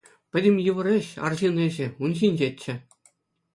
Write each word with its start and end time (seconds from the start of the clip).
Пӗтӗм 0.35 0.55
йывӑр 0.65 0.87
ĕç, 0.97 1.07
арҫын 1.27 1.55
ĕçĕ, 1.67 1.87
ун 2.07 2.11
ҫинчеччӗ. 2.23 2.73